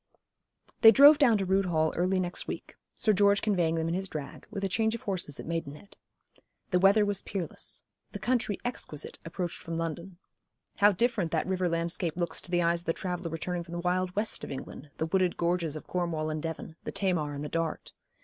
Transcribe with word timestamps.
They 0.81 0.89
drove 0.89 1.19
down 1.19 1.37
to 1.37 1.45
Rood 1.45 1.65
Hall 1.65 1.93
early 1.95 2.19
next 2.19 2.47
week, 2.47 2.75
Sir 2.95 3.13
George 3.13 3.39
conveying 3.43 3.75
them 3.75 3.87
in 3.87 3.93
his 3.93 4.09
drag, 4.09 4.47
with 4.49 4.63
a 4.63 4.67
change 4.67 4.95
of 4.95 5.03
horses 5.03 5.39
at 5.39 5.45
Maidenhead. 5.45 5.95
The 6.71 6.79
weather 6.79 7.05
was 7.05 7.21
peerless; 7.21 7.83
the 8.11 8.17
country 8.17 8.57
exquisite, 8.65 9.19
approached 9.25 9.59
from 9.59 9.77
London. 9.77 10.17
How 10.77 10.91
different 10.91 11.29
that 11.33 11.45
river 11.45 11.69
landscape 11.69 12.17
looks 12.17 12.41
to 12.41 12.49
the 12.49 12.63
eyes 12.63 12.81
of 12.81 12.85
the 12.87 12.93
traveller 12.93 13.29
returning 13.29 13.61
from 13.61 13.73
the 13.73 13.79
wild 13.79 14.15
West 14.15 14.43
of 14.43 14.49
England, 14.49 14.89
the 14.97 15.05
wooded 15.05 15.37
gorges 15.37 15.75
of 15.75 15.85
Cornwall 15.85 16.31
and 16.31 16.41
Devon, 16.41 16.77
the 16.83 16.91
Tamar 16.91 17.35
and 17.35 17.45
the 17.45 17.49
Dart. 17.49 17.93